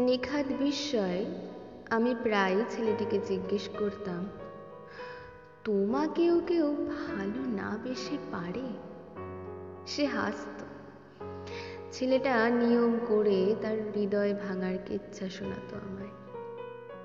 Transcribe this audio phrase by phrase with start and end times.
[0.00, 1.24] নিখাদ বিস্ময়ে
[1.90, 4.26] আমি প্রায়ই ছেলেটিকে জিজ্ঞেস করতাম,
[5.64, 8.62] তোমাকেও কেউ ভালো না বেশি পারে?
[9.86, 10.64] সে হাসত।
[11.92, 16.08] ছেলেটা নিয়ম করে তার হৃদয় ভাঙার কেচ্ছা শোনাতো আমায়।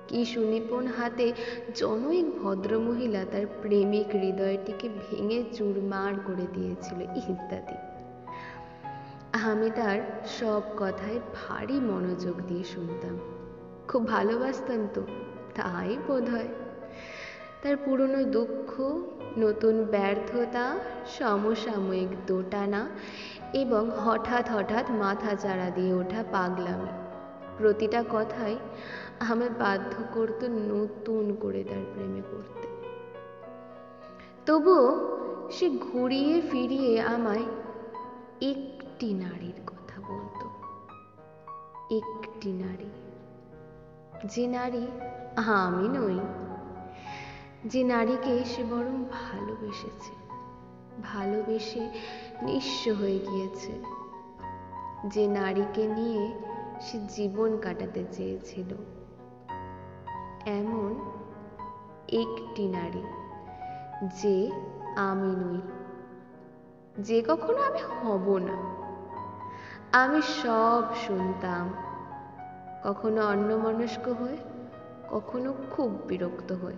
[0.08, 1.32] কি সুনিপুণ হাতে
[1.74, 7.89] জনৈক ভদ্রমহিলা তার প্রেমিক হৃদয়টিকে ভেঙে চুরমার করে দিয়েছিল ইত্যাদি।
[9.32, 9.98] আমি তার
[10.40, 13.18] সব কথায় ভারী মনোযোগ দিয়ে শুনতাম।
[13.88, 15.02] খুব ভালোবাসতাম তো,
[15.54, 16.48] তাই বোধ হয়
[17.62, 18.80] তার পুরনো দুঃখ,
[19.38, 20.78] নতুন ব্যর্থতা,
[21.18, 22.88] সমসাময়িক দোটানা
[23.52, 26.90] এবং হঠাৎ হঠাৎ মাথা চাড়া দিয়ে ওঠা পাগলামি,
[27.58, 28.58] প্রতিটা কথাই
[29.20, 32.68] আমায় বাধ্য করতো নতুন করে তার প্রেমে পড়তে।
[34.46, 34.86] তবুও
[35.50, 37.44] সে ঘুরিয়ে ফিরিয়ে আমায়
[39.00, 40.50] একটি নারীর কথা বলতো।
[41.96, 42.90] একটি নারী।
[44.24, 44.86] যে নারী
[45.36, 46.18] আমি নই।
[47.64, 50.12] যে নারীকে সে বরং ভালোবেসেছে।
[51.02, 51.90] ভালোবেসে
[52.42, 53.82] নিঃস্ব হয়ে গিয়েছে।
[55.06, 56.32] যে নারীকে নিয়ে
[56.80, 58.74] সে জীবন কাটাতে চেয়েছিল।
[60.46, 61.00] এমন
[62.08, 63.02] একটি নারী
[64.22, 64.50] যে
[64.96, 65.60] আমি নই।
[67.02, 68.80] যে কখনো আমি হব না।
[69.92, 71.74] আমি সব শুনতাম।
[72.84, 74.36] কখনো অন্যমনস্ক হয়ে,
[75.10, 76.74] কখনো খুব বিরক্ত হয়ে।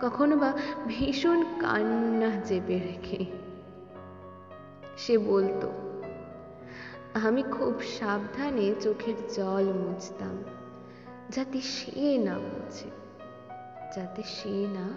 [0.00, 0.52] কখনো বা
[0.86, 3.24] ভীষণ কান্না চেপে রেখে।
[4.96, 5.72] সে বলতো,
[7.26, 10.44] আমি খুব সাবধানে চোখের জল মুছতাম,
[11.30, 12.90] যাতে সে না বোঝে
[13.96, 14.88] যাতে সে না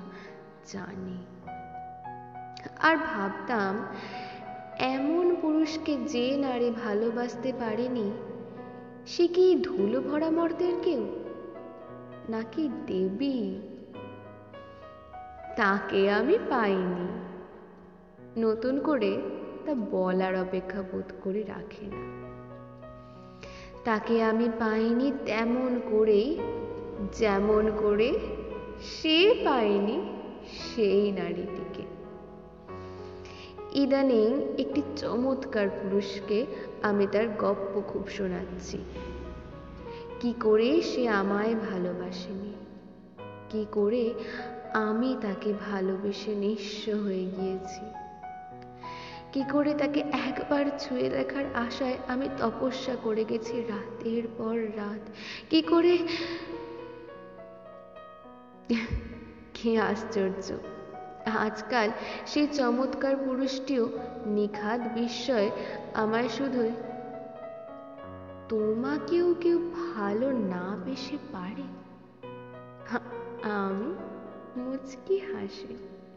[0.67, 1.17] জানে।
[2.79, 3.85] আর ভাবতাম
[4.79, 8.11] এমন পুরুষকে যে নারী ভালোবাসতে পারেনি,
[9.05, 11.07] সে কি ধুলো ভরা মর্দের কেউ?
[12.29, 13.55] নাকি দেবী?
[15.57, 17.07] তাকে আমি পাইনি।
[18.37, 19.17] নতুন করে
[19.65, 22.17] তা বলার অপেক্ষা বোধ করে রাখে না।
[23.83, 26.39] তাকে আমি পাইনি তেমন করেই,
[27.17, 28.19] যেমন করে
[28.81, 30.01] সে পায়নি
[30.49, 31.96] সেই নারীটিকে।
[33.77, 36.45] ইদানিং একটি চমৎকার পুরুষকে
[36.81, 38.77] আমি তার গপ্প খুব শোনাচ্ছি।
[40.19, 42.53] কি করে সে আমায় ভালোবাসেনি?
[43.49, 44.13] কি করে
[44.73, 47.81] আমি তাকে ভালোবেসে নিঃস্ব হয়ে গিয়েছি?
[49.33, 55.09] কি করে তাকে একবার ছুঁয়ে দেখার আশায় আমি তপস্যা করে গেছি রাতের পর রাত?
[55.49, 55.97] কি করে?
[59.53, 60.76] কি আশ্চর্য?
[61.27, 61.89] আজকাল
[62.25, 63.89] সেই চমৎকার পুরুষটিও
[64.25, 65.51] নিখাদ বিস্ময়ে
[65.93, 66.71] আমায় শুধুই
[68.49, 71.67] তোমাকেও কেউ ভালো না বেশে পারে?
[73.43, 73.93] আমি
[74.59, 75.97] মুচকি হাসি।